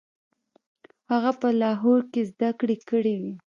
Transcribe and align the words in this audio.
هغه 1.11 1.31
په 1.41 1.47
لاهور 1.61 2.01
کې 2.11 2.21
زده 2.31 2.49
کړې 2.59 2.77
کړې 2.89 3.15
وې. 3.21 3.33